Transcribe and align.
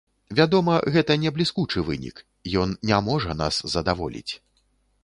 Вядома, 0.37 0.77
гэта 0.95 1.17
не 1.25 1.31
бліскучы 1.35 1.83
вынік, 1.91 2.25
ён 2.65 2.69
не 2.93 3.01
можа 3.11 3.31
нас 3.47 3.65
задаволіць. 3.77 4.29